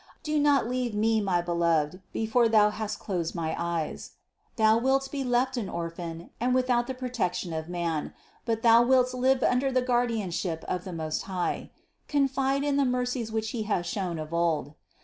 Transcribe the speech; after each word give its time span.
Do 0.23 0.39
not 0.39 0.67
leave 0.67 0.95
me, 0.95 1.21
my 1.21 1.43
Be 1.43 1.51
loved, 1.51 1.99
before 2.11 2.49
Thou 2.49 2.71
hast 2.71 2.97
closed 2.97 3.35
my 3.35 3.55
eyes. 3.55 4.13
Thou 4.55 4.79
wilt 4.79 5.11
be 5.11 5.23
left 5.23 5.57
an 5.57 5.69
orphan 5.69 6.31
and 6.39 6.55
without 6.55 6.87
the 6.87 6.95
protection 6.95 7.53
of 7.53 7.69
man; 7.69 8.11
but 8.43 8.63
thou 8.63 8.81
wilt 8.81 9.13
live 9.13 9.43
under 9.43 9.71
the 9.71 9.83
guardianship 9.83 10.65
of 10.67 10.85
the 10.85 10.91
Most 10.93 11.21
High; 11.29 11.69
confide 12.07 12.63
in 12.63 12.77
the 12.77 12.83
mercies 12.85 13.31
which 13.31 13.51
He 13.51 13.61
has 13.69 13.85
shown 13.85 14.17
of 14.17 14.33
old. 14.33 14.73